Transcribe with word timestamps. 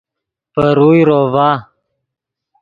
پے 0.53 0.65
روئے 0.77 1.01
روڤا 1.07 1.49